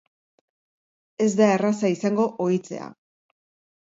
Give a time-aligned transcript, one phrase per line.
[1.27, 2.89] Ez da erraza izango ohitzea.